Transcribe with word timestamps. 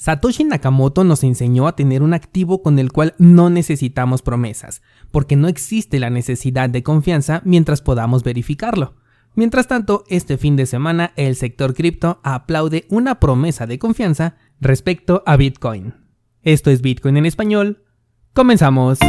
Satoshi 0.00 0.44
Nakamoto 0.44 1.04
nos 1.04 1.24
enseñó 1.24 1.68
a 1.68 1.76
tener 1.76 2.02
un 2.02 2.14
activo 2.14 2.62
con 2.62 2.78
el 2.78 2.90
cual 2.90 3.14
no 3.18 3.50
necesitamos 3.50 4.22
promesas, 4.22 4.80
porque 5.10 5.36
no 5.36 5.46
existe 5.46 6.00
la 6.00 6.08
necesidad 6.08 6.70
de 6.70 6.82
confianza 6.82 7.42
mientras 7.44 7.82
podamos 7.82 8.24
verificarlo. 8.24 8.94
Mientras 9.34 9.68
tanto, 9.68 10.04
este 10.08 10.38
fin 10.38 10.56
de 10.56 10.64
semana 10.64 11.12
el 11.16 11.36
sector 11.36 11.74
cripto 11.74 12.18
aplaude 12.22 12.86
una 12.88 13.20
promesa 13.20 13.66
de 13.66 13.78
confianza 13.78 14.36
respecto 14.58 15.22
a 15.26 15.36
Bitcoin. 15.36 15.92
Esto 16.40 16.70
es 16.70 16.80
Bitcoin 16.80 17.18
en 17.18 17.26
español. 17.26 17.84
Comenzamos. 18.32 19.00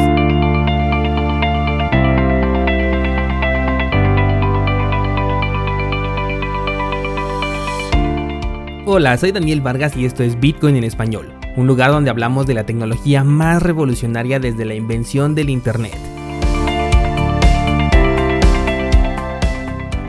Hola, 8.94 9.18
soy 9.18 9.32
Daniel 9.32 9.62
Vargas 9.62 9.96
y 9.96 10.04
esto 10.04 10.22
es 10.22 10.38
Bitcoin 10.38 10.76
en 10.76 10.84
español, 10.84 11.34
un 11.56 11.66
lugar 11.66 11.92
donde 11.92 12.10
hablamos 12.10 12.46
de 12.46 12.54
la 12.54 12.66
tecnología 12.66 13.24
más 13.24 13.64
revolucionaria 13.64 14.38
desde 14.38 14.66
la 14.66 14.76
invención 14.76 15.34
del 15.34 15.50
Internet. 15.50 15.96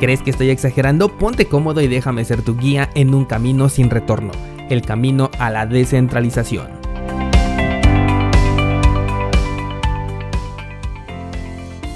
¿Crees 0.01 0.23
que 0.23 0.31
estoy 0.31 0.51
exagerando? 0.51 1.17
Ponte 1.17 1.47
cómodo 1.47 1.81
y 1.81 1.87
déjame 1.87 2.25
ser 2.25 2.43
tu 2.43 2.57
guía 2.57 2.91
en 2.97 3.15
un 3.15 3.25
camino 3.25 3.69
sin 3.69 3.89
retorno, 3.89 4.33
el 4.69 4.83
camino 4.83 5.31
a 5.39 5.49
la 5.51 5.65
descentralización. 5.65 6.67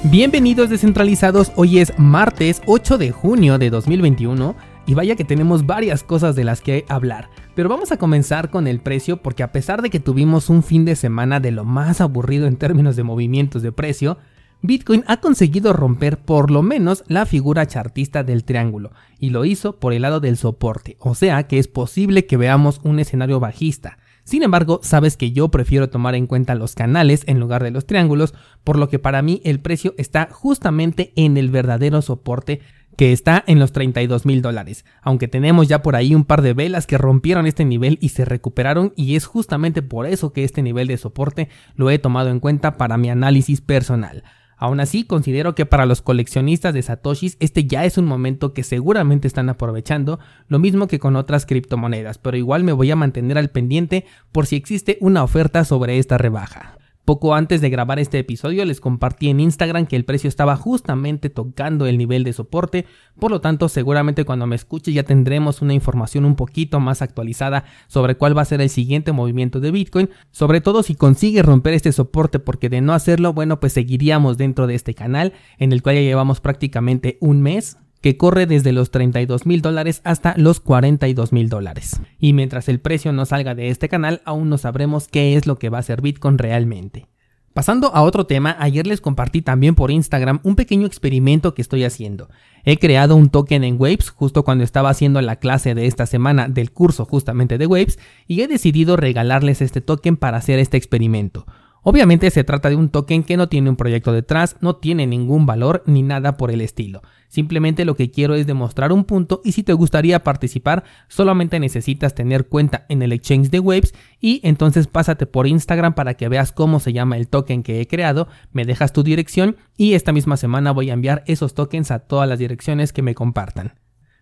Bienvenidos 0.05 0.71
descentralizados, 0.71 1.51
hoy 1.57 1.81
es 1.81 1.93
martes 1.99 2.63
8 2.65 2.97
de 2.97 3.11
junio 3.11 3.59
de 3.59 3.71
2021 3.71 4.76
y 4.87 4.95
vaya 4.95 5.17
que 5.17 5.25
tenemos 5.25 5.67
varias 5.67 6.03
cosas 6.03 6.37
de 6.37 6.45
las 6.45 6.61
que 6.61 6.85
hablar. 6.89 7.29
Pero 7.55 7.69
vamos 7.69 7.93
a 7.93 7.97
comenzar 7.97 8.51
con 8.51 8.67
el 8.67 8.81
precio 8.81 9.19
porque 9.19 9.43
a 9.43 9.53
pesar 9.53 9.83
de 9.83 9.91
que 9.91 10.01
tuvimos 10.01 10.49
un 10.49 10.63
fin 10.63 10.85
de 10.85 10.97
semana 10.97 11.41
de 11.41 11.51
lo 11.51 11.65
más 11.65 12.01
aburrido 12.01 12.47
en 12.47 12.57
términos 12.57 12.97
de 12.97 13.03
movimientos 13.03 13.63
de 13.63 13.73
precio, 13.73 14.19
Bitcoin 14.63 15.05
ha 15.07 15.19
conseguido 15.19 15.73
romper 15.73 16.19
por 16.19 16.51
lo 16.51 16.63
menos 16.63 17.05
la 17.09 17.27
figura 17.27 17.67
chartista 17.67 18.25
del 18.25 18.45
triángulo 18.45 18.93
y 19.19 19.31
lo 19.31 19.45
hizo 19.45 19.79
por 19.79 19.93
el 19.93 20.03
lado 20.03 20.21
del 20.21 20.37
soporte, 20.37 20.97
o 20.99 21.15
sea 21.15 21.47
que 21.47 21.59
es 21.59 21.69
posible 21.69 22.27
que 22.27 22.37
veamos 22.37 22.81
un 22.83 22.99
escenario 22.99 23.39
bajista. 23.39 23.99
Sin 24.25 24.43
embargo, 24.43 24.81
sabes 24.83 25.17
que 25.17 25.31
yo 25.31 25.51
prefiero 25.51 25.89
tomar 25.89 26.17
en 26.17 26.27
cuenta 26.27 26.57
los 26.57 26.75
canales 26.75 27.23
en 27.29 27.39
lugar 27.39 27.63
de 27.63 27.71
los 27.71 27.87
triángulos, 27.87 28.35
por 28.65 28.77
lo 28.77 28.89
que 28.89 28.99
para 28.99 29.23
mí 29.23 29.41
el 29.45 29.61
precio 29.61 29.95
está 29.99 30.29
justamente 30.33 31.13
en 31.15 31.37
el 31.37 31.49
verdadero 31.49 32.03
soporte 32.03 32.61
que 32.97 33.13
está 33.13 33.45
en 33.47 33.59
los 33.59 33.73
32 33.73 34.27
mil 34.27 34.43
dólares, 34.43 34.85
aunque 35.03 35.29
tenemos 35.29 35.69
ya 35.69 35.83
por 35.83 35.97
ahí 35.97 36.15
un 36.15 36.25
par 36.25 36.43
de 36.43 36.55
velas 36.55 36.87
que 36.87 36.99
rompieron 36.99 37.47
este 37.47 37.65
nivel 37.65 37.99
y 38.01 38.09
se 38.11 38.25
recuperaron 38.25 38.93
y 38.97 39.17
es 39.17 39.27
justamente 39.27 39.83
por 39.83 40.07
eso 40.07 40.33
que 40.33 40.45
este 40.45 40.63
nivel 40.63 40.89
de 40.89 40.97
soporte 40.97 41.49
lo 41.75 41.91
he 41.91 41.99
tomado 41.99 42.31
en 42.31 42.41
cuenta 42.41 42.77
para 42.77 42.97
mi 42.97 43.11
análisis 43.11 43.61
personal. 43.61 44.25
Aún 44.59 44.81
así, 44.81 45.05
considero 45.05 45.55
que 45.55 45.67
para 45.67 45.85
los 45.85 46.01
coleccionistas 46.01 46.73
de 46.73 46.81
satoshis 46.81 47.37
este 47.41 47.67
ya 47.67 47.85
es 47.85 47.99
un 47.99 48.07
momento 48.07 48.55
que 48.55 48.63
seguramente 48.63 49.29
están 49.29 49.51
aprovechando, 49.51 50.19
lo 50.49 50.59
mismo 50.59 50.87
que 50.87 50.99
con 50.99 51.15
otras 51.17 51.45
criptomonedas, 51.45 52.17
pero 52.17 52.39
igual 52.39 52.65
me 52.65 52.73
voy 52.73 52.91
a 52.91 52.97
mantener 52.97 53.37
al 53.37 53.51
pendiente 53.51 54.07
por 54.33 54.47
si 54.47 54.57
existe 54.57 54.97
una 55.01 55.23
oferta 55.23 55.65
sobre 55.67 55.99
esta 55.99 56.17
rebaja. 56.17 56.79
Poco 57.07 57.37
antes 57.37 57.61
de 57.61 57.71
grabar 57.71 58.01
este 58.01 58.19
episodio 58.19 58.65
les 58.65 58.81
compartí 58.81 59.29
en 59.29 59.39
Instagram 59.39 59.87
que 59.87 59.95
el 59.95 60.05
precio 60.05 60.27
estaba 60.27 60.57
justamente 60.57 61.31
tocando 61.31 61.87
el 61.87 61.99
nivel 61.99 62.25
de 62.25 62.33
soporte, 62.33 62.85
por 63.17 63.31
lo 63.31 63.41
tanto 63.41 63.69
seguramente 63.69 64.25
cuando 64.25 64.49
me 64.49 64.57
escuche 64.57 64.93
ya 64.93 65.05
tendremos 65.05 65.63
una 65.63 65.73
información 65.73 66.25
un 66.25 66.35
poquito 66.35 66.81
más 66.81 67.03
actualizada 67.03 67.63
sobre 67.87 68.17
cuál 68.17 68.37
va 68.37 68.43
a 68.43 68.47
ser 68.47 68.61
el 68.61 68.71
siguiente 68.71 69.13
movimiento 69.13 69.61
de 69.61 69.71
Bitcoin, 69.71 70.11
sobre 70.33 70.61
todo 70.61 70.83
si 70.83 70.97
consigue 70.97 71.43
romper 71.43 71.75
este 71.75 71.93
soporte 71.93 72.41
porque 72.41 72.69
de 72.69 72.81
no 72.81 72.93
hacerlo, 72.93 73.33
bueno 73.33 73.61
pues 73.61 73.75
seguiríamos 73.75 74.37
dentro 74.37 74.67
de 74.67 74.75
este 74.75 74.95
canal 74.95 75.33
en 75.59 75.71
el 75.71 75.83
cual 75.83 75.95
ya 75.95 76.01
llevamos 76.01 76.41
prácticamente 76.41 77.19
un 77.21 77.41
mes 77.41 77.79
que 78.07 78.17
corre 78.17 78.47
desde 78.47 78.71
los 78.71 78.93
32 78.93 79.47
mil 79.47 79.63
dólares 79.63 80.01
hasta 80.05 80.35
los 80.37 80.61
42 80.61 81.33
mil 81.33 81.49
dólares. 81.49 82.01
Y 82.21 82.35
mientras 82.35 82.69
el 82.69 82.79
precio 82.79 83.13
no 83.13 83.27
salga 83.27 83.57
de 83.57 83.69
este 83.69 83.89
canal, 83.89 84.23
aún 84.25 84.49
no 84.49 84.59
sabremos 84.59 85.09
qué 85.09 85.35
es 85.35 85.49
lo 85.49 85.59
que 85.59 85.71
va 85.71 85.79
a 85.79 85.83
ser 85.83 86.03
Bitcoin 86.03 86.39
realmente. 86.39 87.09
Pasando 87.53 87.93
a 87.93 88.03
otro 88.03 88.25
tema, 88.25 88.55
ayer 88.61 88.87
les 88.87 89.01
compartí 89.01 89.43
también 89.43 89.75
por 89.75 89.91
Instagram 89.91 90.39
un 90.45 90.55
pequeño 90.55 90.87
experimento 90.87 91.53
que 91.53 91.63
estoy 91.63 91.83
haciendo. 91.83 92.31
He 92.65 92.79
creado 92.79 93.17
un 93.17 93.29
token 93.29 93.65
en 93.65 93.75
Waves 93.77 94.11
justo 94.11 94.45
cuando 94.45 94.63
estaba 94.63 94.91
haciendo 94.91 95.21
la 95.21 95.41
clase 95.41 95.75
de 95.75 95.87
esta 95.87 96.07
semana 96.07 96.47
del 96.47 96.71
curso 96.71 97.07
justamente 97.07 97.59
de 97.59 97.67
Waves 97.67 97.99
y 98.29 98.41
he 98.41 98.47
decidido 98.47 98.97
regalarles 98.97 99.63
este 99.63 99.81
token 99.81 100.17
para 100.17 100.37
hacer 100.37 100.61
este 100.61 100.77
experimento. 100.77 101.45
Obviamente 101.89 102.33
se 102.33 102.43
trata 102.43 102.69
de 102.69 102.75
un 102.75 102.89
token 102.89 103.23
que 103.23 103.37
no 103.37 103.49
tiene 103.49 103.71
un 103.71 103.77
proyecto 103.77 104.13
detrás, 104.13 104.57
no 104.61 104.75
tiene 104.75 105.07
ningún 105.07 105.47
valor 105.47 105.85
ni 105.87 106.03
nada 106.03 106.37
por 106.37 106.51
el 106.51 106.61
estilo. 106.61 107.01
Simplemente 107.29 107.85
lo 107.85 107.95
que 107.95 108.11
quiero 108.11 108.35
es 108.35 108.45
demostrar 108.45 108.91
un 108.91 109.05
punto 109.05 109.41
y 109.45 109.53
si 109.53 109.63
te 109.63 109.73
gustaría 109.73 110.25
participar 110.25 110.83
solamente 111.07 111.61
necesitas 111.61 112.13
tener 112.13 112.49
cuenta 112.49 112.87
en 112.89 113.03
el 113.03 113.13
exchange 113.13 113.51
de 113.51 113.61
Waves 113.61 113.95
y 114.21 114.41
entonces 114.43 114.89
pásate 114.89 115.27
por 115.27 115.47
Instagram 115.47 115.95
para 115.95 116.15
que 116.15 116.29
veas 116.29 116.51
cómo 116.51 116.81
se 116.81 116.93
llama 116.93 117.19
el 117.19 117.29
token 117.29 117.63
que 117.63 117.81
he 117.81 117.87
creado, 117.87 118.27
me 118.51 118.65
dejas 118.65 118.93
tu 118.93 119.05
dirección 119.05 119.55
y 119.77 119.93
esta 119.93 120.11
misma 120.11 120.37
semana 120.37 120.73
voy 120.73 120.91
a 120.91 120.95
enviar 120.95 121.23
esos 121.29 121.55
tokens 121.55 121.93
a 121.93 122.01
todas 122.01 122.29
las 122.29 122.41
direcciones 122.41 122.93
que 122.93 123.03
me 123.03 123.15
compartan. 123.15 123.75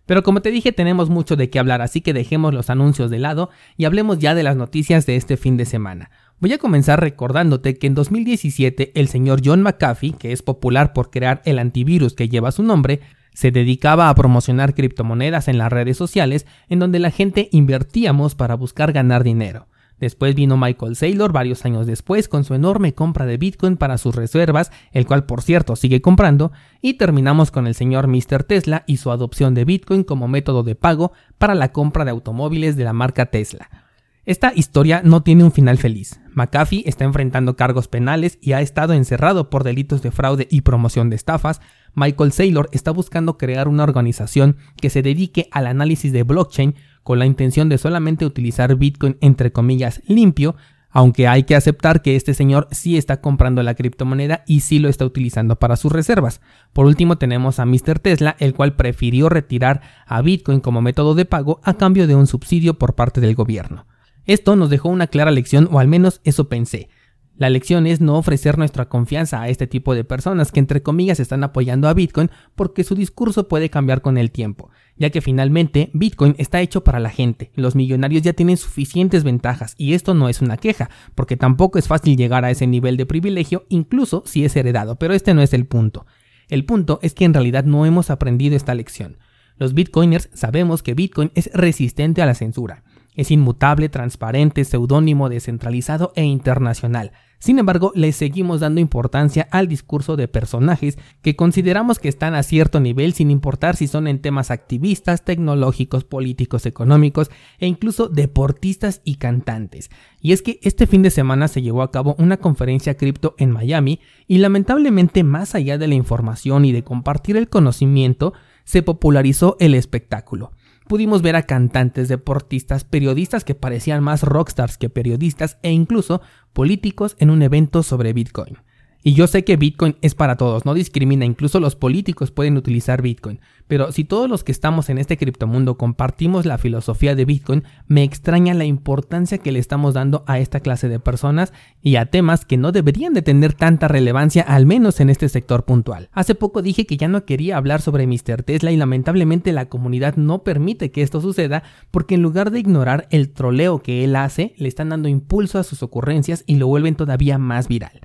Pero 0.05 0.21
como 0.21 0.43
te 0.43 0.51
dije 0.51 0.71
tenemos 0.71 1.09
mucho 1.09 1.35
de 1.35 1.49
qué 1.49 1.57
hablar 1.57 1.81
así 1.81 2.01
que 2.01 2.13
dejemos 2.13 2.53
los 2.53 2.69
anuncios 2.69 3.09
de 3.09 3.17
lado 3.17 3.49
y 3.75 3.85
hablemos 3.85 4.19
ya 4.19 4.35
de 4.35 4.43
las 4.43 4.55
noticias 4.55 5.07
de 5.07 5.15
este 5.15 5.35
fin 5.35 5.57
de 5.57 5.65
semana. 5.65 6.11
Voy 6.39 6.51
a 6.51 6.57
comenzar 6.57 6.99
recordándote 6.99 7.77
que 7.77 7.87
en 7.87 7.95
2017 7.95 8.91
el 8.99 9.07
señor 9.07 9.41
John 9.43 9.61
McAfee, 9.61 10.13
que 10.13 10.33
es 10.33 10.41
popular 10.41 10.91
por 10.91 11.09
crear 11.09 11.41
el 11.45 11.59
antivirus 11.59 12.13
que 12.13 12.27
lleva 12.27 12.51
su 12.51 12.61
nombre, 12.61 12.99
se 13.33 13.51
dedicaba 13.51 14.09
a 14.09 14.15
promocionar 14.15 14.75
criptomonedas 14.75 15.47
en 15.47 15.57
las 15.57 15.71
redes 15.71 15.95
sociales 15.95 16.45
en 16.67 16.79
donde 16.79 16.99
la 16.99 17.11
gente 17.11 17.47
invertíamos 17.51 18.35
para 18.35 18.55
buscar 18.55 18.91
ganar 18.91 19.23
dinero. 19.23 19.67
Después 19.97 20.35
vino 20.35 20.57
Michael 20.57 20.97
Saylor 20.97 21.31
varios 21.31 21.63
años 21.63 21.87
después 21.87 22.27
con 22.27 22.43
su 22.43 22.53
enorme 22.53 22.93
compra 22.93 23.25
de 23.25 23.37
Bitcoin 23.37 23.77
para 23.77 23.97
sus 23.97 24.13
reservas, 24.13 24.71
el 24.91 25.05
cual 25.05 25.25
por 25.25 25.41
cierto 25.41 25.77
sigue 25.77 26.01
comprando, 26.01 26.51
y 26.81 26.95
terminamos 26.95 27.49
con 27.49 27.65
el 27.65 27.75
señor 27.75 28.07
Mr. 28.07 28.43
Tesla 28.43 28.83
y 28.87 28.97
su 28.97 29.09
adopción 29.09 29.53
de 29.53 29.63
Bitcoin 29.63 30.03
como 30.03 30.27
método 30.27 30.63
de 30.63 30.75
pago 30.75 31.13
para 31.37 31.55
la 31.55 31.71
compra 31.71 32.03
de 32.03 32.11
automóviles 32.11 32.75
de 32.75 32.83
la 32.83 32.91
marca 32.91 33.27
Tesla. 33.27 33.84
Esta 34.25 34.51
historia 34.55 35.01
no 35.03 35.21
tiene 35.21 35.43
un 35.43 35.51
final 35.51 35.77
feliz. 35.77 36.19
McAfee 36.33 36.81
está 36.87 37.05
enfrentando 37.05 37.55
cargos 37.55 37.87
penales 37.87 38.39
y 38.41 38.53
ha 38.53 38.61
estado 38.61 38.93
encerrado 38.93 39.51
por 39.51 39.63
delitos 39.63 40.01
de 40.01 40.09
fraude 40.09 40.47
y 40.49 40.61
promoción 40.61 41.11
de 41.11 41.15
estafas. 41.15 41.61
Michael 41.93 42.31
Saylor 42.31 42.67
está 42.71 42.89
buscando 42.89 43.37
crear 43.37 43.67
una 43.67 43.83
organización 43.83 44.57
que 44.77 44.89
se 44.89 45.03
dedique 45.03 45.47
al 45.51 45.67
análisis 45.67 46.11
de 46.11 46.23
blockchain 46.23 46.73
con 47.03 47.19
la 47.19 47.27
intención 47.27 47.69
de 47.69 47.77
solamente 47.77 48.25
utilizar 48.25 48.75
Bitcoin 48.75 49.15
entre 49.21 49.51
comillas 49.51 50.01
limpio, 50.07 50.55
aunque 50.89 51.27
hay 51.27 51.43
que 51.43 51.55
aceptar 51.55 52.01
que 52.01 52.15
este 52.15 52.33
señor 52.33 52.67
sí 52.71 52.97
está 52.97 53.21
comprando 53.21 53.61
la 53.61 53.75
criptomoneda 53.75 54.43
y 54.47 54.61
sí 54.61 54.79
lo 54.79 54.89
está 54.89 55.05
utilizando 55.05 55.57
para 55.57 55.75
sus 55.75 55.91
reservas. 55.91 56.41
Por 56.73 56.87
último 56.87 57.19
tenemos 57.19 57.59
a 57.59 57.65
Mr. 57.65 57.99
Tesla, 57.99 58.35
el 58.39 58.55
cual 58.55 58.75
prefirió 58.75 59.29
retirar 59.29 59.81
a 60.07 60.23
Bitcoin 60.23 60.61
como 60.61 60.81
método 60.81 61.13
de 61.13 61.25
pago 61.25 61.61
a 61.63 61.75
cambio 61.75 62.07
de 62.07 62.15
un 62.15 62.25
subsidio 62.25 62.79
por 62.79 62.95
parte 62.95 63.21
del 63.21 63.35
gobierno. 63.35 63.85
Esto 64.25 64.55
nos 64.55 64.69
dejó 64.69 64.89
una 64.89 65.07
clara 65.07 65.31
lección, 65.31 65.69
o 65.71 65.79
al 65.79 65.87
menos 65.87 66.21
eso 66.23 66.49
pensé. 66.49 66.89
La 67.37 67.49
lección 67.49 67.85
es 67.85 67.99
no 67.99 68.17
ofrecer 68.17 68.57
nuestra 68.57 68.87
confianza 68.87 69.41
a 69.41 69.49
este 69.49 69.67
tipo 69.67 69.93
de 69.93 70.05
personas 70.05 70.53
que 70.53 70.61
entre 70.61 70.81
comillas 70.81 71.19
están 71.19 71.43
apoyando 71.43 71.89
a 71.89 71.93
Bitcoin 71.93 72.31
porque 72.55 72.85
su 72.85 72.95
discurso 72.95 73.49
puede 73.49 73.69
cambiar 73.69 74.01
con 74.01 74.17
el 74.17 74.31
tiempo, 74.31 74.69
ya 74.95 75.09
que 75.09 75.19
finalmente 75.19 75.89
Bitcoin 75.93 76.35
está 76.37 76.61
hecho 76.61 76.85
para 76.85 77.01
la 77.01 77.09
gente, 77.09 77.51
los 77.55 77.75
millonarios 77.75 78.23
ya 78.23 78.31
tienen 78.31 78.55
suficientes 78.55 79.25
ventajas 79.25 79.75
y 79.77 79.95
esto 79.95 80.13
no 80.13 80.29
es 80.29 80.41
una 80.41 80.55
queja, 80.55 80.89
porque 81.13 81.35
tampoco 81.35 81.77
es 81.77 81.89
fácil 81.89 82.15
llegar 82.15 82.45
a 82.45 82.51
ese 82.51 82.67
nivel 82.67 82.95
de 82.95 83.05
privilegio 83.05 83.65
incluso 83.67 84.23
si 84.25 84.45
es 84.45 84.55
heredado, 84.55 84.95
pero 84.95 85.13
este 85.13 85.33
no 85.33 85.41
es 85.41 85.53
el 85.53 85.65
punto. 85.65 86.05
El 86.47 86.63
punto 86.63 86.99
es 87.01 87.13
que 87.13 87.25
en 87.25 87.33
realidad 87.33 87.65
no 87.65 87.85
hemos 87.85 88.09
aprendido 88.09 88.55
esta 88.55 88.75
lección. 88.75 89.17
Los 89.57 89.73
bitcoiners 89.73 90.29
sabemos 90.33 90.83
que 90.83 90.93
Bitcoin 90.93 91.31
es 91.33 91.49
resistente 91.53 92.21
a 92.21 92.25
la 92.25 92.33
censura. 92.33 92.83
Es 93.15 93.31
inmutable, 93.31 93.89
transparente, 93.89 94.65
seudónimo, 94.65 95.29
descentralizado 95.29 96.11
e 96.15 96.23
internacional. 96.23 97.11
Sin 97.39 97.59
embargo, 97.59 97.91
le 97.93 98.11
seguimos 98.11 98.61
dando 98.61 98.81
importancia 98.81 99.47
al 99.51 99.67
discurso 99.67 100.15
de 100.15 100.27
personajes 100.27 100.97
que 101.21 101.35
consideramos 101.35 101.99
que 101.99 102.09
están 102.09 102.33
a 102.33 102.43
cierto 102.43 102.79
nivel 102.79 103.13
sin 103.13 103.29
importar 103.29 103.75
si 103.75 103.87
son 103.87 104.07
en 104.07 104.19
temas 104.19 104.51
activistas, 104.51 105.23
tecnológicos, 105.23 106.05
políticos, 106.05 106.65
económicos 106.65 107.29
e 107.59 107.67
incluso 107.67 108.07
deportistas 108.07 109.01
y 109.03 109.17
cantantes. 109.17 109.91
Y 110.21 110.31
es 110.31 110.41
que 110.41 110.59
este 110.63 110.87
fin 110.87 111.03
de 111.03 111.11
semana 111.11 111.47
se 111.47 111.61
llevó 111.61 111.83
a 111.83 111.91
cabo 111.91 112.15
una 112.17 112.37
conferencia 112.37 112.97
cripto 112.97 113.35
en 113.37 113.51
Miami 113.51 113.99
y 114.27 114.39
lamentablemente 114.39 115.23
más 115.23 115.53
allá 115.55 115.77
de 115.77 115.87
la 115.87 115.95
información 115.95 116.65
y 116.65 116.71
de 116.71 116.83
compartir 116.83 117.37
el 117.37 117.49
conocimiento, 117.49 118.33
se 118.63 118.81
popularizó 118.81 119.55
el 119.59 119.75
espectáculo. 119.75 120.51
Pudimos 120.87 121.21
ver 121.21 121.35
a 121.35 121.43
cantantes, 121.43 122.07
deportistas, 122.07 122.83
periodistas 122.83 123.43
que 123.43 123.55
parecían 123.55 124.03
más 124.03 124.23
rockstars 124.23 124.77
que 124.77 124.89
periodistas 124.89 125.57
e 125.61 125.71
incluso 125.71 126.21
políticos 126.53 127.15
en 127.19 127.29
un 127.29 127.41
evento 127.41 127.83
sobre 127.83 128.13
Bitcoin. 128.13 128.57
Y 129.07 129.13
yo 129.13 129.27
sé 129.27 129.43
que 129.43 129.55
Bitcoin 129.55 129.97
es 130.01 130.15
para 130.15 130.35
todos, 130.35 130.65
no 130.65 130.73
discrimina, 130.73 131.25
incluso 131.25 131.59
los 131.59 131.75
políticos 131.75 132.31
pueden 132.31 132.57
utilizar 132.57 133.03
Bitcoin. 133.03 133.39
Pero 133.67 133.91
si 133.91 134.03
todos 134.03 134.27
los 134.27 134.43
que 134.43 134.51
estamos 134.51 134.89
en 134.89 134.97
este 134.97 135.15
criptomundo 135.15 135.77
compartimos 135.77 136.47
la 136.47 136.57
filosofía 136.57 137.13
de 137.13 137.23
Bitcoin, 137.23 137.63
me 137.87 138.01
extraña 138.01 138.55
la 138.55 138.65
importancia 138.65 139.37
que 139.37 139.51
le 139.51 139.59
estamos 139.59 139.93
dando 139.93 140.23
a 140.25 140.39
esta 140.39 140.59
clase 140.59 140.89
de 140.89 140.99
personas 140.99 141.53
y 141.83 141.97
a 141.97 142.07
temas 142.07 142.45
que 142.45 142.57
no 142.57 142.71
deberían 142.71 143.13
de 143.13 143.21
tener 143.21 143.53
tanta 143.53 143.87
relevancia, 143.87 144.41
al 144.41 144.65
menos 144.65 144.99
en 144.99 145.11
este 145.11 145.29
sector 145.29 145.65
puntual. 145.65 146.09
Hace 146.11 146.33
poco 146.33 146.63
dije 146.63 146.87
que 146.87 146.97
ya 146.97 147.07
no 147.07 147.25
quería 147.25 147.57
hablar 147.57 147.83
sobre 147.83 148.07
Mr. 148.07 148.41
Tesla 148.41 148.71
y 148.71 148.77
lamentablemente 148.77 149.51
la 149.51 149.69
comunidad 149.69 150.15
no 150.15 150.41
permite 150.41 150.89
que 150.89 151.03
esto 151.03 151.21
suceda 151.21 151.61
porque 151.91 152.15
en 152.15 152.23
lugar 152.23 152.49
de 152.49 152.59
ignorar 152.59 153.07
el 153.11 153.29
troleo 153.29 153.83
que 153.83 154.03
él 154.03 154.15
hace, 154.15 154.55
le 154.57 154.67
están 154.67 154.89
dando 154.89 155.09
impulso 155.09 155.59
a 155.59 155.63
sus 155.63 155.83
ocurrencias 155.83 156.43
y 156.47 156.55
lo 156.55 156.65
vuelven 156.65 156.95
todavía 156.95 157.37
más 157.37 157.67
viral. 157.67 158.01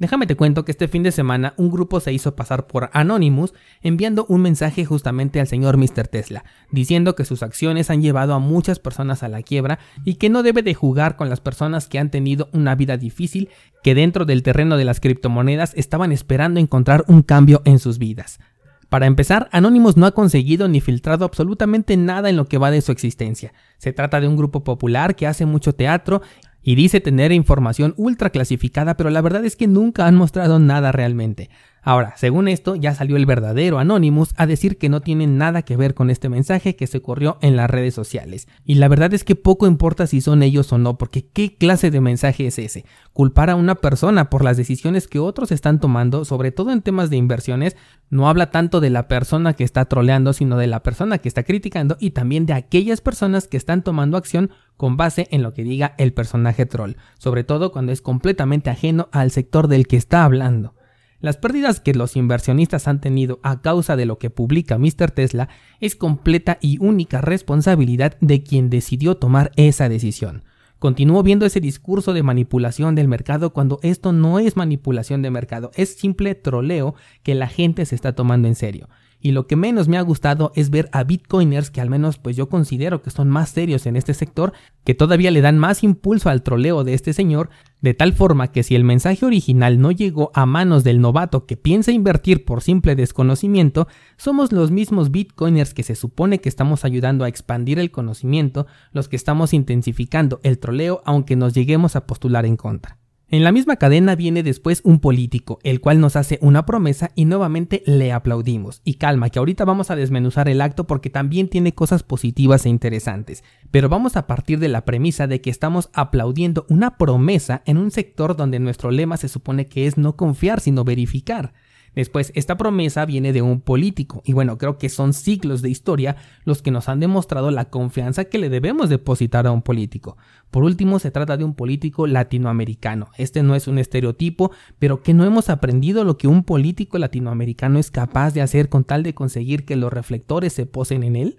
Déjame 0.00 0.26
te 0.26 0.34
cuento 0.34 0.64
que 0.64 0.72
este 0.72 0.88
fin 0.88 1.02
de 1.02 1.12
semana 1.12 1.52
un 1.58 1.70
grupo 1.70 2.00
se 2.00 2.10
hizo 2.10 2.34
pasar 2.34 2.66
por 2.66 2.88
Anonymous 2.94 3.52
enviando 3.82 4.24
un 4.30 4.40
mensaje 4.40 4.86
justamente 4.86 5.40
al 5.40 5.46
señor 5.46 5.76
Mr. 5.76 6.08
Tesla, 6.08 6.42
diciendo 6.72 7.14
que 7.14 7.26
sus 7.26 7.42
acciones 7.42 7.90
han 7.90 8.00
llevado 8.00 8.32
a 8.32 8.38
muchas 8.38 8.78
personas 8.78 9.22
a 9.22 9.28
la 9.28 9.42
quiebra 9.42 9.78
y 10.02 10.14
que 10.14 10.30
no 10.30 10.42
debe 10.42 10.62
de 10.62 10.72
jugar 10.72 11.16
con 11.16 11.28
las 11.28 11.40
personas 11.40 11.86
que 11.86 11.98
han 11.98 12.10
tenido 12.10 12.48
una 12.54 12.74
vida 12.76 12.96
difícil, 12.96 13.50
que 13.82 13.94
dentro 13.94 14.24
del 14.24 14.42
terreno 14.42 14.78
de 14.78 14.86
las 14.86 15.00
criptomonedas 15.00 15.74
estaban 15.76 16.12
esperando 16.12 16.60
encontrar 16.60 17.04
un 17.06 17.20
cambio 17.20 17.60
en 17.66 17.78
sus 17.78 17.98
vidas. 17.98 18.40
Para 18.88 19.06
empezar, 19.06 19.48
Anonymous 19.52 19.96
no 19.96 20.06
ha 20.06 20.10
conseguido 20.12 20.66
ni 20.66 20.80
filtrado 20.80 21.24
absolutamente 21.26 21.96
nada 21.96 22.28
en 22.28 22.36
lo 22.36 22.46
que 22.46 22.58
va 22.58 22.72
de 22.72 22.80
su 22.80 22.90
existencia. 22.90 23.52
Se 23.78 23.92
trata 23.92 24.20
de 24.20 24.26
un 24.26 24.36
grupo 24.36 24.64
popular 24.64 25.14
que 25.14 25.28
hace 25.28 25.46
mucho 25.46 25.74
teatro 25.74 26.22
y 26.62 26.74
dice 26.74 27.00
tener 27.00 27.32
información 27.32 27.94
ultra 27.96 28.30
clasificada, 28.30 28.96
pero 28.96 29.10
la 29.10 29.20
verdad 29.20 29.44
es 29.44 29.56
que 29.56 29.66
nunca 29.66 30.06
han 30.06 30.16
mostrado 30.16 30.58
nada 30.58 30.92
realmente. 30.92 31.50
Ahora, 31.82 32.14
según 32.16 32.48
esto, 32.48 32.76
ya 32.76 32.94
salió 32.94 33.16
el 33.16 33.24
verdadero 33.24 33.78
Anonymous 33.78 34.34
a 34.36 34.46
decir 34.46 34.76
que 34.76 34.90
no 34.90 35.00
tiene 35.00 35.26
nada 35.26 35.62
que 35.62 35.76
ver 35.76 35.94
con 35.94 36.10
este 36.10 36.28
mensaje 36.28 36.76
que 36.76 36.86
se 36.86 37.00
corrió 37.00 37.38
en 37.40 37.56
las 37.56 37.70
redes 37.70 37.94
sociales. 37.94 38.48
Y 38.64 38.74
la 38.74 38.88
verdad 38.88 39.14
es 39.14 39.24
que 39.24 39.34
poco 39.34 39.66
importa 39.66 40.06
si 40.06 40.20
son 40.20 40.42
ellos 40.42 40.72
o 40.72 40.78
no, 40.78 40.98
porque 40.98 41.26
¿qué 41.26 41.56
clase 41.56 41.90
de 41.90 42.00
mensaje 42.00 42.46
es 42.46 42.58
ese? 42.58 42.84
Culpar 43.14 43.48
a 43.48 43.56
una 43.56 43.76
persona 43.76 44.28
por 44.28 44.44
las 44.44 44.58
decisiones 44.58 45.08
que 45.08 45.18
otros 45.18 45.52
están 45.52 45.80
tomando, 45.80 46.24
sobre 46.24 46.52
todo 46.52 46.70
en 46.70 46.82
temas 46.82 47.08
de 47.08 47.16
inversiones, 47.16 47.76
no 48.10 48.28
habla 48.28 48.50
tanto 48.50 48.80
de 48.80 48.90
la 48.90 49.08
persona 49.08 49.54
que 49.54 49.64
está 49.64 49.86
troleando, 49.86 50.32
sino 50.32 50.58
de 50.58 50.66
la 50.66 50.82
persona 50.82 51.18
que 51.18 51.28
está 51.28 51.44
criticando 51.44 51.96
y 51.98 52.10
también 52.10 52.44
de 52.44 52.52
aquellas 52.52 53.00
personas 53.00 53.48
que 53.48 53.56
están 53.56 53.82
tomando 53.82 54.16
acción 54.16 54.50
con 54.76 54.96
base 54.96 55.28
en 55.30 55.42
lo 55.42 55.54
que 55.54 55.62
diga 55.62 55.94
el 55.96 56.12
personaje 56.12 56.66
troll, 56.66 56.92
sobre 57.18 57.44
todo 57.44 57.72
cuando 57.72 57.92
es 57.92 58.02
completamente 58.02 58.68
ajeno 58.68 59.08
al 59.12 59.30
sector 59.30 59.68
del 59.68 59.86
que 59.86 59.96
está 59.96 60.24
hablando. 60.24 60.74
Las 61.20 61.36
pérdidas 61.36 61.80
que 61.80 61.92
los 61.92 62.16
inversionistas 62.16 62.88
han 62.88 63.00
tenido 63.00 63.40
a 63.42 63.60
causa 63.60 63.94
de 63.94 64.06
lo 64.06 64.18
que 64.18 64.30
publica 64.30 64.78
Mr. 64.78 65.10
Tesla 65.10 65.50
es 65.78 65.94
completa 65.94 66.58
y 66.62 66.78
única 66.78 67.20
responsabilidad 67.20 68.16
de 68.20 68.42
quien 68.42 68.70
decidió 68.70 69.16
tomar 69.16 69.52
esa 69.56 69.90
decisión. 69.90 70.44
Continúo 70.78 71.22
viendo 71.22 71.44
ese 71.44 71.60
discurso 71.60 72.14
de 72.14 72.22
manipulación 72.22 72.94
del 72.94 73.06
mercado 73.06 73.52
cuando 73.52 73.80
esto 73.82 74.14
no 74.14 74.38
es 74.38 74.56
manipulación 74.56 75.20
de 75.20 75.30
mercado, 75.30 75.70
es 75.74 75.94
simple 75.94 76.34
troleo 76.34 76.94
que 77.22 77.34
la 77.34 77.48
gente 77.48 77.84
se 77.84 77.94
está 77.94 78.14
tomando 78.14 78.48
en 78.48 78.54
serio 78.54 78.88
y 79.20 79.32
lo 79.32 79.46
que 79.46 79.56
menos 79.56 79.88
me 79.88 79.98
ha 79.98 80.02
gustado 80.02 80.52
es 80.54 80.70
ver 80.70 80.88
a 80.92 81.04
bitcoiners 81.04 81.70
que 81.70 81.80
al 81.80 81.90
menos 81.90 82.18
pues 82.18 82.36
yo 82.36 82.48
considero 82.48 83.02
que 83.02 83.10
son 83.10 83.28
más 83.28 83.50
serios 83.50 83.86
en 83.86 83.96
este 83.96 84.14
sector, 84.14 84.52
que 84.84 84.94
todavía 84.94 85.30
le 85.30 85.40
dan 85.40 85.58
más 85.58 85.82
impulso 85.82 86.30
al 86.30 86.42
troleo 86.42 86.84
de 86.84 86.94
este 86.94 87.12
señor, 87.12 87.50
de 87.80 87.94
tal 87.94 88.12
forma 88.12 88.48
que 88.48 88.62
si 88.62 88.74
el 88.74 88.84
mensaje 88.84 89.24
original 89.24 89.80
no 89.80 89.90
llegó 89.90 90.30
a 90.34 90.46
manos 90.46 90.84
del 90.84 91.00
novato 91.00 91.46
que 91.46 91.56
piensa 91.56 91.92
invertir 91.92 92.44
por 92.44 92.62
simple 92.62 92.96
desconocimiento, 92.96 93.88
somos 94.16 94.52
los 94.52 94.70
mismos 94.70 95.10
bitcoiners 95.10 95.74
que 95.74 95.82
se 95.82 95.94
supone 95.94 96.40
que 96.40 96.48
estamos 96.48 96.84
ayudando 96.84 97.24
a 97.24 97.28
expandir 97.28 97.78
el 97.78 97.90
conocimiento, 97.90 98.66
los 98.92 99.08
que 99.08 99.16
estamos 99.16 99.52
intensificando 99.54 100.40
el 100.42 100.58
troleo 100.58 101.02
aunque 101.04 101.36
nos 101.36 101.54
lleguemos 101.54 101.96
a 101.96 102.06
postular 102.06 102.46
en 102.46 102.56
contra. 102.56 102.99
En 103.32 103.44
la 103.44 103.52
misma 103.52 103.76
cadena 103.76 104.16
viene 104.16 104.42
después 104.42 104.80
un 104.82 104.98
político, 104.98 105.60
el 105.62 105.80
cual 105.80 106.00
nos 106.00 106.16
hace 106.16 106.40
una 106.42 106.66
promesa 106.66 107.12
y 107.14 107.26
nuevamente 107.26 107.84
le 107.86 108.10
aplaudimos. 108.10 108.82
Y 108.84 108.94
calma, 108.94 109.30
que 109.30 109.38
ahorita 109.38 109.64
vamos 109.64 109.92
a 109.92 109.94
desmenuzar 109.94 110.48
el 110.48 110.60
acto 110.60 110.88
porque 110.88 111.10
también 111.10 111.46
tiene 111.46 111.72
cosas 111.72 112.02
positivas 112.02 112.66
e 112.66 112.70
interesantes. 112.70 113.44
Pero 113.70 113.88
vamos 113.88 114.16
a 114.16 114.26
partir 114.26 114.58
de 114.58 114.66
la 114.66 114.84
premisa 114.84 115.28
de 115.28 115.40
que 115.40 115.50
estamos 115.50 115.90
aplaudiendo 115.92 116.66
una 116.68 116.98
promesa 116.98 117.62
en 117.66 117.78
un 117.78 117.92
sector 117.92 118.34
donde 118.34 118.58
nuestro 118.58 118.90
lema 118.90 119.16
se 119.16 119.28
supone 119.28 119.68
que 119.68 119.86
es 119.86 119.96
no 119.96 120.16
confiar 120.16 120.58
sino 120.58 120.82
verificar. 120.82 121.52
Después, 121.94 122.32
esta 122.34 122.56
promesa 122.56 123.04
viene 123.04 123.32
de 123.32 123.42
un 123.42 123.60
político, 123.60 124.22
y 124.24 124.32
bueno, 124.32 124.58
creo 124.58 124.78
que 124.78 124.88
son 124.88 125.12
siglos 125.12 125.60
de 125.60 125.70
historia 125.70 126.16
los 126.44 126.62
que 126.62 126.70
nos 126.70 126.88
han 126.88 127.00
demostrado 127.00 127.50
la 127.50 127.66
confianza 127.66 128.26
que 128.26 128.38
le 128.38 128.48
debemos 128.48 128.88
depositar 128.88 129.46
a 129.46 129.50
un 129.50 129.62
político. 129.62 130.16
Por 130.50 130.62
último, 130.62 130.98
se 130.98 131.10
trata 131.10 131.36
de 131.36 131.44
un 131.44 131.54
político 131.54 132.06
latinoamericano. 132.06 133.08
Este 133.16 133.42
no 133.42 133.54
es 133.54 133.66
un 133.68 133.78
estereotipo, 133.78 134.52
pero 134.78 135.02
que 135.02 135.14
no 135.14 135.24
hemos 135.24 135.50
aprendido 135.50 136.04
lo 136.04 136.16
que 136.16 136.28
un 136.28 136.44
político 136.44 136.98
latinoamericano 136.98 137.78
es 137.78 137.90
capaz 137.90 138.34
de 138.34 138.42
hacer 138.42 138.68
con 138.68 138.84
tal 138.84 139.02
de 139.02 139.14
conseguir 139.14 139.64
que 139.64 139.76
los 139.76 139.92
reflectores 139.92 140.52
se 140.52 140.66
posen 140.66 141.02
en 141.02 141.16
él. 141.16 141.36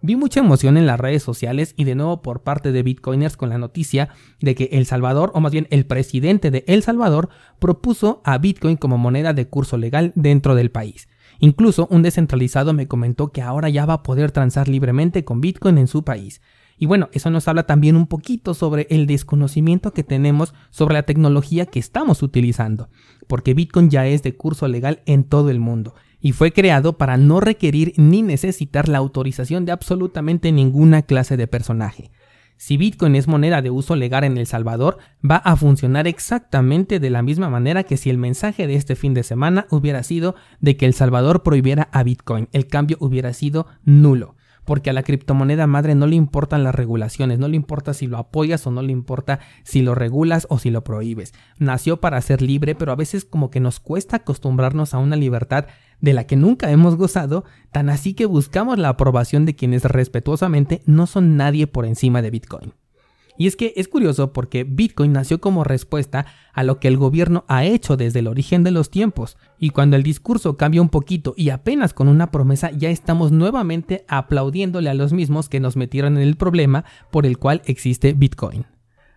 Vi 0.00 0.14
mucha 0.14 0.38
emoción 0.38 0.76
en 0.76 0.86
las 0.86 1.00
redes 1.00 1.24
sociales 1.24 1.74
y 1.76 1.82
de 1.82 1.96
nuevo 1.96 2.22
por 2.22 2.42
parte 2.42 2.70
de 2.70 2.84
Bitcoiners 2.84 3.36
con 3.36 3.48
la 3.48 3.58
noticia 3.58 4.10
de 4.40 4.54
que 4.54 4.68
El 4.72 4.86
Salvador, 4.86 5.32
o 5.34 5.40
más 5.40 5.50
bien 5.50 5.66
el 5.70 5.86
presidente 5.86 6.52
de 6.52 6.62
El 6.68 6.84
Salvador, 6.84 7.30
propuso 7.58 8.22
a 8.24 8.38
Bitcoin 8.38 8.76
como 8.76 8.96
moneda 8.96 9.32
de 9.32 9.48
curso 9.48 9.76
legal 9.76 10.12
dentro 10.14 10.54
del 10.54 10.70
país. 10.70 11.08
Incluso 11.40 11.88
un 11.90 12.02
descentralizado 12.02 12.72
me 12.72 12.86
comentó 12.86 13.32
que 13.32 13.42
ahora 13.42 13.70
ya 13.70 13.86
va 13.86 13.94
a 13.94 14.02
poder 14.04 14.30
transar 14.30 14.68
libremente 14.68 15.24
con 15.24 15.40
Bitcoin 15.40 15.78
en 15.78 15.88
su 15.88 16.04
país. 16.04 16.42
Y 16.78 16.86
bueno, 16.86 17.08
eso 17.12 17.28
nos 17.30 17.48
habla 17.48 17.64
también 17.64 17.96
un 17.96 18.06
poquito 18.06 18.54
sobre 18.54 18.86
el 18.90 19.08
desconocimiento 19.08 19.92
que 19.92 20.04
tenemos 20.04 20.54
sobre 20.70 20.94
la 20.94 21.02
tecnología 21.02 21.66
que 21.66 21.80
estamos 21.80 22.22
utilizando, 22.22 22.88
porque 23.26 23.52
Bitcoin 23.52 23.90
ya 23.90 24.06
es 24.06 24.22
de 24.22 24.36
curso 24.36 24.68
legal 24.68 25.02
en 25.06 25.24
todo 25.24 25.50
el 25.50 25.58
mundo 25.58 25.94
y 26.20 26.32
fue 26.32 26.52
creado 26.52 26.98
para 26.98 27.16
no 27.16 27.40
requerir 27.40 27.92
ni 27.96 28.22
necesitar 28.22 28.88
la 28.88 28.98
autorización 28.98 29.64
de 29.64 29.72
absolutamente 29.72 30.52
ninguna 30.52 31.02
clase 31.02 31.36
de 31.36 31.46
personaje. 31.46 32.10
Si 32.56 32.76
Bitcoin 32.76 33.14
es 33.14 33.28
moneda 33.28 33.62
de 33.62 33.70
uso 33.70 33.94
legal 33.94 34.24
en 34.24 34.36
El 34.36 34.46
Salvador, 34.46 34.98
va 35.28 35.36
a 35.36 35.54
funcionar 35.54 36.08
exactamente 36.08 36.98
de 36.98 37.08
la 37.08 37.22
misma 37.22 37.48
manera 37.48 37.84
que 37.84 37.96
si 37.96 38.10
el 38.10 38.18
mensaje 38.18 38.66
de 38.66 38.74
este 38.74 38.96
fin 38.96 39.14
de 39.14 39.22
semana 39.22 39.66
hubiera 39.70 40.02
sido 40.02 40.34
de 40.60 40.76
que 40.76 40.86
El 40.86 40.92
Salvador 40.92 41.44
prohibiera 41.44 41.88
a 41.92 42.02
Bitcoin, 42.02 42.48
el 42.52 42.66
cambio 42.66 42.96
hubiera 43.00 43.32
sido 43.32 43.68
nulo 43.84 44.34
porque 44.68 44.90
a 44.90 44.92
la 44.92 45.02
criptomoneda 45.02 45.66
madre 45.66 45.94
no 45.94 46.06
le 46.06 46.14
importan 46.14 46.62
las 46.62 46.74
regulaciones, 46.74 47.38
no 47.38 47.48
le 47.48 47.56
importa 47.56 47.94
si 47.94 48.06
lo 48.06 48.18
apoyas 48.18 48.66
o 48.66 48.70
no 48.70 48.82
le 48.82 48.92
importa 48.92 49.40
si 49.64 49.80
lo 49.80 49.94
regulas 49.94 50.46
o 50.50 50.58
si 50.58 50.68
lo 50.68 50.84
prohíbes. 50.84 51.32
Nació 51.56 52.02
para 52.02 52.20
ser 52.20 52.42
libre, 52.42 52.74
pero 52.74 52.92
a 52.92 52.94
veces 52.94 53.24
como 53.24 53.50
que 53.50 53.60
nos 53.60 53.80
cuesta 53.80 54.16
acostumbrarnos 54.16 54.92
a 54.92 54.98
una 54.98 55.16
libertad 55.16 55.68
de 56.00 56.12
la 56.12 56.26
que 56.26 56.36
nunca 56.36 56.70
hemos 56.70 56.96
gozado, 56.96 57.44
tan 57.72 57.90
así 57.90 58.14
que 58.14 58.26
buscamos 58.26 58.78
la 58.78 58.90
aprobación 58.90 59.46
de 59.46 59.54
quienes 59.54 59.84
respetuosamente 59.84 60.82
no 60.86 61.06
son 61.06 61.36
nadie 61.36 61.66
por 61.66 61.86
encima 61.86 62.22
de 62.22 62.30
Bitcoin. 62.30 62.72
Y 63.40 63.46
es 63.46 63.54
que 63.54 63.72
es 63.76 63.86
curioso 63.86 64.32
porque 64.32 64.64
Bitcoin 64.64 65.12
nació 65.12 65.40
como 65.40 65.62
respuesta 65.62 66.26
a 66.52 66.64
lo 66.64 66.80
que 66.80 66.88
el 66.88 66.96
gobierno 66.96 67.44
ha 67.46 67.64
hecho 67.64 67.96
desde 67.96 68.18
el 68.18 68.26
origen 68.26 68.64
de 68.64 68.72
los 68.72 68.90
tiempos. 68.90 69.36
Y 69.60 69.70
cuando 69.70 69.94
el 69.94 70.02
discurso 70.02 70.56
cambia 70.56 70.82
un 70.82 70.88
poquito 70.88 71.34
y 71.36 71.50
apenas 71.50 71.94
con 71.94 72.08
una 72.08 72.32
promesa 72.32 72.72
ya 72.72 72.90
estamos 72.90 73.30
nuevamente 73.30 74.04
aplaudiéndole 74.08 74.90
a 74.90 74.94
los 74.94 75.12
mismos 75.12 75.48
que 75.48 75.60
nos 75.60 75.76
metieron 75.76 76.16
en 76.16 76.24
el 76.24 76.36
problema 76.36 76.84
por 77.12 77.26
el 77.26 77.38
cual 77.38 77.62
existe 77.64 78.12
Bitcoin. 78.12 78.66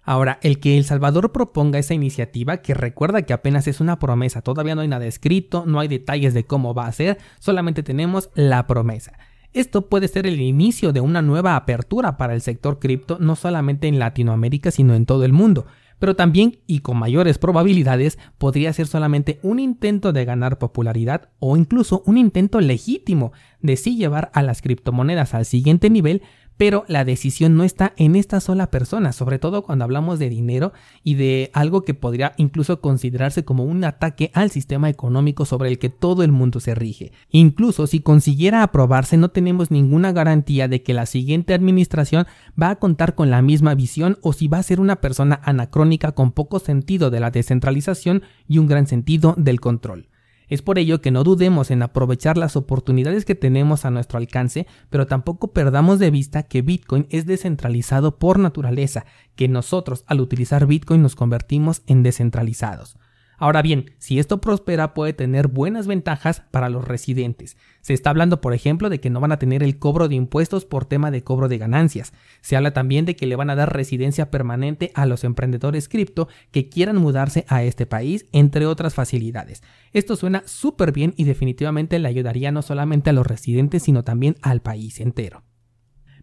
Ahora, 0.04 0.40
el 0.42 0.60
que 0.60 0.78
El 0.78 0.84
Salvador 0.84 1.32
proponga 1.32 1.80
esa 1.80 1.94
iniciativa, 1.94 2.58
que 2.58 2.74
recuerda 2.74 3.22
que 3.22 3.34
apenas 3.34 3.68
es 3.68 3.80
una 3.82 4.00
promesa, 4.00 4.42
todavía 4.42 4.76
no 4.76 4.82
hay 4.82 4.88
nada 4.88 5.06
escrito, 5.06 5.64
no 5.68 5.80
hay 5.80 5.88
detalles 5.88 6.34
de 6.34 6.46
cómo 6.46 6.74
va 6.74 6.88
a 6.88 6.92
ser, 6.92 7.20
solamente 7.40 7.84
tenemos 7.84 8.30
la 8.34 8.66
promesa. 8.66 9.14
Esto 9.54 9.90
puede 9.90 10.08
ser 10.08 10.26
el 10.28 10.40
inicio 10.40 10.94
de 10.94 11.02
una 11.02 11.22
nueva 11.22 11.56
apertura 11.56 12.16
para 12.16 12.34
el 12.34 12.42
sector 12.42 12.80
cripto 12.80 13.18
no 13.20 13.36
solamente 13.36 13.88
en 13.88 14.00
Latinoamérica 14.00 14.72
sino 14.72 14.96
en 14.96 15.06
todo 15.06 15.26
el 15.26 15.34
mundo, 15.34 15.66
pero 16.00 16.16
también 16.16 16.60
y 16.66 16.80
con 16.80 16.98
mayores 16.98 17.38
probabilidades 17.38 18.18
podría 18.40 18.74
ser 18.74 18.88
solamente 18.88 19.40
un 19.44 19.60
intento 19.60 20.14
de 20.14 20.26
ganar 20.26 20.58
popularidad 20.58 21.30
o 21.40 21.58
incluso 21.58 22.02
un 22.08 22.18
intento 22.18 22.60
legítimo 22.60 23.34
de 23.62 23.76
sí 23.76 23.98
llevar 23.98 24.32
a 24.34 24.42
las 24.42 24.64
criptomonedas 24.64 25.36
al 25.36 25.46
siguiente 25.46 25.92
nivel, 25.92 26.24
pero 26.62 26.86
la 26.88 27.06
decisión 27.06 27.58
no 27.58 27.64
está 27.64 27.94
en 27.98 28.16
esta 28.16 28.40
sola 28.40 28.70
persona, 28.70 29.14
sobre 29.14 29.40
todo 29.40 29.64
cuando 29.64 29.84
hablamos 29.84 30.20
de 30.20 30.30
dinero 30.30 30.74
y 31.04 31.16
de 31.16 31.50
algo 31.54 31.82
que 31.82 31.96
podría 31.96 32.34
incluso 32.38 32.82
considerarse 32.82 33.44
como 33.44 33.64
un 33.64 33.84
ataque 33.84 34.30
al 34.36 34.52
sistema 34.52 34.88
económico 34.88 35.46
sobre 35.46 35.70
el 35.70 35.80
que 35.80 35.90
todo 35.90 36.22
el 36.22 36.32
mundo 36.32 36.60
se 36.60 36.76
rige. 36.76 37.14
Incluso 37.32 37.88
si 37.88 38.02
consiguiera 38.02 38.62
aprobarse 38.62 39.18
no 39.18 39.30
tenemos 39.30 39.72
ninguna 39.72 40.12
garantía 40.12 40.68
de 40.68 40.84
que 40.84 40.94
la 40.94 41.08
siguiente 41.08 41.56
administración 41.56 42.28
va 42.62 42.70
a 42.70 42.76
contar 42.76 43.16
con 43.16 43.32
la 43.32 43.42
misma 43.42 43.74
visión 43.74 44.20
o 44.22 44.32
si 44.32 44.48
va 44.48 44.60
a 44.60 44.64
ser 44.64 44.80
una 44.80 45.02
persona 45.02 45.42
anacrónica 45.44 46.12
con 46.12 46.32
poco 46.32 46.60
sentido 46.60 47.10
de 47.10 47.22
la 47.22 47.32
descentralización 47.32 48.22
y 48.48 48.60
un 48.60 48.68
gran 48.68 48.86
sentido 48.86 49.34
del 49.36 49.60
control. 49.60 50.11
Es 50.52 50.62
por 50.62 50.78
ello 50.78 51.00
que 51.00 51.12
no 51.12 51.24
dudemos 51.24 51.72
en 51.72 51.82
aprovechar 51.82 52.38
las 52.38 52.58
oportunidades 52.58 53.24
que 53.24 53.36
tenemos 53.36 53.86
a 53.86 53.90
nuestro 53.90 54.18
alcance, 54.18 54.68
pero 54.90 55.08
tampoco 55.08 55.54
perdamos 55.54 55.98
de 55.98 56.12
vista 56.12 56.44
que 56.44 56.62
Bitcoin 56.62 57.08
es 57.10 57.26
descentralizado 57.26 58.20
por 58.20 58.38
naturaleza, 58.38 59.06
que 59.38 59.48
nosotros 59.48 60.04
al 60.08 60.20
utilizar 60.20 60.68
Bitcoin 60.68 61.02
nos 61.02 61.16
convertimos 61.16 61.84
en 61.88 62.04
descentralizados. 62.04 62.98
Ahora 63.42 63.64
bien, 63.64 63.96
si 63.98 64.20
esto 64.20 64.40
prospera 64.40 64.94
puede 64.94 65.14
tener 65.14 65.48
buenas 65.48 65.88
ventajas 65.88 66.44
para 66.52 66.70
los 66.70 66.88
residentes. 66.88 67.58
Se 67.82 67.96
está 67.96 68.12
hablando, 68.12 68.40
por 68.40 68.54
ejemplo, 68.54 68.88
de 68.88 69.00
que 69.00 69.10
no 69.10 69.20
van 69.20 69.32
a 69.32 69.40
tener 69.40 69.64
el 69.64 69.80
cobro 69.80 70.08
de 70.08 70.14
impuestos 70.14 70.64
por 70.64 70.86
tema 70.86 71.10
de 71.10 71.24
cobro 71.24 71.48
de 71.48 71.58
ganancias. 71.58 72.14
Se 72.42 72.56
habla 72.56 72.72
también 72.72 73.06
de 73.06 73.16
que 73.16 73.26
le 73.26 73.36
van 73.36 73.50
a 73.50 73.56
dar 73.56 73.74
residencia 73.74 74.30
permanente 74.30 74.92
a 74.94 75.08
los 75.08 75.24
emprendedores 75.24 75.90
cripto 75.90 76.28
que 76.52 76.70
quieran 76.70 76.98
mudarse 76.98 77.44
a 77.48 77.64
este 77.64 77.88
país, 77.88 78.28
entre 78.32 78.68
otras 78.68 78.94
facilidades. 78.94 79.64
Esto 79.92 80.16
suena 80.16 80.44
súper 80.46 80.92
bien 80.92 81.16
y 81.18 81.24
definitivamente 81.24 81.98
le 81.98 82.10
ayudaría 82.10 82.52
no 82.52 82.62
solamente 82.62 83.10
a 83.10 83.14
los 83.14 83.26
residentes, 83.26 83.82
sino 83.82 84.04
también 84.04 84.36
al 84.44 84.62
país 84.62 85.00
entero. 85.00 85.42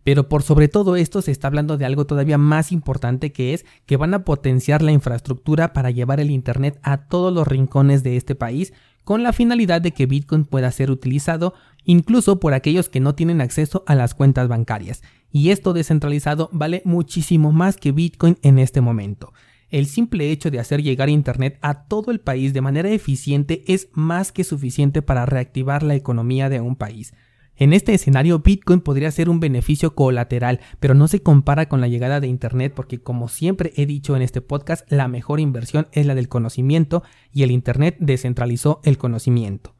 Pero 0.08 0.26
por 0.26 0.42
sobre 0.42 0.68
todo 0.68 0.96
esto 0.96 1.20
se 1.20 1.30
está 1.30 1.48
hablando 1.48 1.76
de 1.76 1.84
algo 1.84 2.06
todavía 2.06 2.38
más 2.38 2.72
importante 2.72 3.30
que 3.30 3.52
es 3.52 3.66
que 3.84 3.98
van 3.98 4.14
a 4.14 4.24
potenciar 4.24 4.80
la 4.80 4.90
infraestructura 4.90 5.74
para 5.74 5.90
llevar 5.90 6.18
el 6.18 6.30
Internet 6.30 6.78
a 6.82 7.08
todos 7.08 7.30
los 7.30 7.46
rincones 7.46 8.02
de 8.02 8.16
este 8.16 8.34
país 8.34 8.72
con 9.04 9.22
la 9.22 9.34
finalidad 9.34 9.82
de 9.82 9.92
que 9.92 10.06
Bitcoin 10.06 10.46
pueda 10.46 10.72
ser 10.72 10.90
utilizado 10.90 11.52
incluso 11.84 12.40
por 12.40 12.54
aquellos 12.54 12.88
que 12.88 13.00
no 13.00 13.14
tienen 13.14 13.42
acceso 13.42 13.84
a 13.86 13.94
las 13.94 14.14
cuentas 14.14 14.48
bancarias. 14.48 15.02
Y 15.30 15.50
esto 15.50 15.74
descentralizado 15.74 16.48
vale 16.52 16.80
muchísimo 16.86 17.52
más 17.52 17.76
que 17.76 17.92
Bitcoin 17.92 18.38
en 18.40 18.58
este 18.58 18.80
momento. 18.80 19.34
El 19.68 19.84
simple 19.84 20.30
hecho 20.30 20.50
de 20.50 20.58
hacer 20.58 20.82
llegar 20.82 21.10
Internet 21.10 21.58
a 21.60 21.84
todo 21.84 22.12
el 22.12 22.20
país 22.20 22.54
de 22.54 22.62
manera 22.62 22.88
eficiente 22.88 23.62
es 23.66 23.90
más 23.92 24.32
que 24.32 24.44
suficiente 24.44 25.02
para 25.02 25.26
reactivar 25.26 25.82
la 25.82 25.96
economía 25.96 26.48
de 26.48 26.62
un 26.62 26.76
país. 26.76 27.12
En 27.60 27.72
este 27.72 27.92
escenario 27.92 28.38
Bitcoin 28.38 28.80
podría 28.80 29.10
ser 29.10 29.28
un 29.28 29.40
beneficio 29.40 29.96
colateral, 29.96 30.60
pero 30.78 30.94
no 30.94 31.08
se 31.08 31.24
compara 31.24 31.68
con 31.68 31.80
la 31.80 31.88
llegada 31.88 32.20
de 32.20 32.28
Internet 32.28 32.72
porque 32.72 33.00
como 33.00 33.26
siempre 33.26 33.72
he 33.74 33.84
dicho 33.84 34.14
en 34.14 34.22
este 34.22 34.40
podcast, 34.40 34.88
la 34.92 35.08
mejor 35.08 35.40
inversión 35.40 35.88
es 35.90 36.06
la 36.06 36.14
del 36.14 36.28
conocimiento 36.28 37.02
y 37.32 37.42
el 37.42 37.50
Internet 37.50 37.96
descentralizó 37.98 38.80
el 38.84 38.96
conocimiento. 38.96 39.74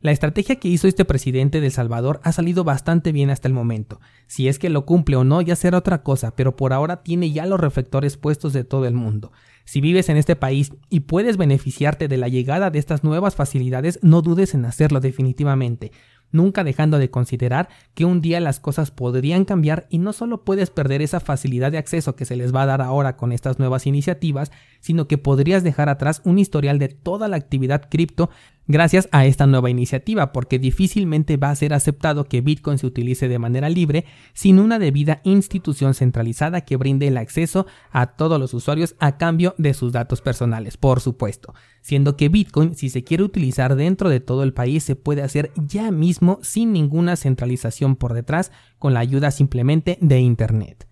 La 0.00 0.12
estrategia 0.12 0.56
que 0.56 0.68
hizo 0.68 0.88
este 0.88 1.04
presidente 1.04 1.60
de 1.60 1.66
El 1.66 1.72
Salvador 1.72 2.20
ha 2.22 2.32
salido 2.32 2.64
bastante 2.64 3.12
bien 3.12 3.28
hasta 3.28 3.48
el 3.48 3.52
momento. 3.52 4.00
Si 4.26 4.48
es 4.48 4.58
que 4.58 4.70
lo 4.70 4.86
cumple 4.86 5.16
o 5.16 5.24
no 5.24 5.42
ya 5.42 5.56
será 5.56 5.76
otra 5.76 6.02
cosa, 6.02 6.34
pero 6.34 6.56
por 6.56 6.72
ahora 6.72 7.02
tiene 7.02 7.32
ya 7.32 7.44
los 7.44 7.60
reflectores 7.60 8.16
puestos 8.16 8.54
de 8.54 8.64
todo 8.64 8.86
el 8.86 8.94
mundo. 8.94 9.32
Si 9.64 9.82
vives 9.82 10.08
en 10.08 10.16
este 10.16 10.34
país 10.34 10.72
y 10.88 11.00
puedes 11.00 11.36
beneficiarte 11.36 12.08
de 12.08 12.16
la 12.16 12.28
llegada 12.28 12.70
de 12.70 12.78
estas 12.78 13.04
nuevas 13.04 13.34
facilidades, 13.34 13.98
no 14.00 14.22
dudes 14.22 14.54
en 14.54 14.64
hacerlo 14.64 15.00
definitivamente 15.00 15.90
nunca 16.32 16.64
dejando 16.64 16.98
de 16.98 17.10
considerar 17.10 17.68
que 17.94 18.04
un 18.04 18.20
día 18.20 18.40
las 18.40 18.60
cosas 18.60 18.90
podrían 18.90 19.44
cambiar 19.44 19.86
y 19.90 19.98
no 19.98 20.12
solo 20.12 20.44
puedes 20.44 20.70
perder 20.70 21.02
esa 21.02 21.20
facilidad 21.20 21.72
de 21.72 21.78
acceso 21.78 22.16
que 22.16 22.24
se 22.24 22.36
les 22.36 22.54
va 22.54 22.62
a 22.62 22.66
dar 22.66 22.82
ahora 22.82 23.16
con 23.16 23.32
estas 23.32 23.58
nuevas 23.58 23.86
iniciativas, 23.86 24.50
sino 24.80 25.08
que 25.08 25.18
podrías 25.18 25.62
dejar 25.62 25.88
atrás 25.88 26.20
un 26.24 26.38
historial 26.38 26.78
de 26.78 26.88
toda 26.88 27.28
la 27.28 27.36
actividad 27.36 27.88
cripto 27.88 28.30
gracias 28.68 29.08
a 29.12 29.24
esta 29.24 29.46
nueva 29.46 29.70
iniciativa, 29.70 30.30
porque 30.30 30.58
difícilmente 30.58 31.38
va 31.38 31.50
a 31.50 31.56
ser 31.56 31.72
aceptado 31.72 32.24
que 32.24 32.42
Bitcoin 32.42 32.78
se 32.78 32.86
utilice 32.86 33.26
de 33.26 33.38
manera 33.38 33.70
libre 33.70 34.04
sin 34.34 34.58
una 34.58 34.78
debida 34.78 35.20
institución 35.24 35.94
centralizada 35.94 36.60
que 36.60 36.76
brinde 36.76 37.08
el 37.08 37.16
acceso 37.16 37.66
a 37.90 38.08
todos 38.08 38.38
los 38.38 38.52
usuarios 38.54 38.94
a 39.00 39.16
cambio 39.16 39.54
de 39.56 39.72
sus 39.72 39.92
datos 39.92 40.20
personales, 40.20 40.76
por 40.76 41.00
supuesto, 41.00 41.54
siendo 41.80 42.16
que 42.16 42.28
Bitcoin, 42.28 42.74
si 42.74 42.90
se 42.90 43.02
quiere 43.02 43.22
utilizar 43.22 43.74
dentro 43.74 44.10
de 44.10 44.20
todo 44.20 44.42
el 44.42 44.52
país, 44.52 44.84
se 44.84 44.96
puede 44.96 45.22
hacer 45.22 45.50
ya 45.56 45.90
mismo 45.90 46.17
sin 46.42 46.72
ninguna 46.72 47.16
centralización 47.16 47.96
por 47.96 48.14
detrás, 48.14 48.52
con 48.78 48.94
la 48.94 49.00
ayuda 49.00 49.30
simplemente 49.30 49.98
de 50.00 50.20
Internet. 50.20 50.88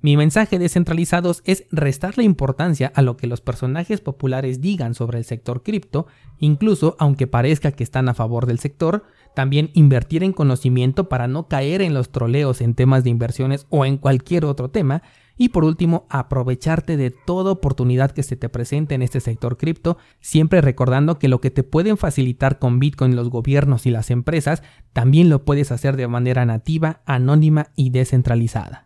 Mi 0.00 0.16
mensaje 0.16 0.58
descentralizados 0.58 1.42
es 1.46 1.64
restar 1.72 2.16
la 2.16 2.22
importancia 2.22 2.92
a 2.94 3.02
lo 3.02 3.16
que 3.16 3.26
los 3.26 3.40
personajes 3.40 4.00
populares 4.00 4.60
digan 4.60 4.94
sobre 4.94 5.18
el 5.18 5.24
sector 5.24 5.62
cripto, 5.62 6.06
incluso 6.38 6.96
aunque 6.98 7.26
parezca 7.26 7.72
que 7.72 7.82
están 7.82 8.08
a 8.08 8.14
favor 8.14 8.46
del 8.46 8.58
sector, 8.58 9.04
también 9.34 9.70
invertir 9.72 10.22
en 10.22 10.32
conocimiento 10.32 11.08
para 11.08 11.28
no 11.28 11.48
caer 11.48 11.82
en 11.82 11.92
los 11.92 12.10
troleos 12.10 12.60
en 12.60 12.74
temas 12.74 13.04
de 13.04 13.10
inversiones 13.10 13.66
o 13.68 13.84
en 13.84 13.96
cualquier 13.96 14.44
otro 14.44 14.70
tema, 14.70 15.02
y 15.36 15.50
por 15.50 15.64
último, 15.64 16.06
aprovecharte 16.08 16.96
de 16.96 17.10
toda 17.10 17.52
oportunidad 17.52 18.10
que 18.10 18.22
se 18.22 18.36
te 18.36 18.48
presente 18.48 18.94
en 18.94 19.02
este 19.02 19.20
sector 19.20 19.56
cripto, 19.56 19.98
siempre 20.20 20.60
recordando 20.60 21.18
que 21.18 21.28
lo 21.28 21.40
que 21.40 21.50
te 21.50 21.62
pueden 21.62 21.96
facilitar 21.96 22.58
con 22.58 22.78
Bitcoin 22.78 23.16
los 23.16 23.30
gobiernos 23.30 23.86
y 23.86 23.90
las 23.90 24.10
empresas, 24.10 24.62
también 24.92 25.28
lo 25.28 25.44
puedes 25.44 25.72
hacer 25.72 25.96
de 25.96 26.08
manera 26.08 26.46
nativa, 26.46 27.02
anónima 27.06 27.68
y 27.76 27.90
descentralizada. 27.90 28.85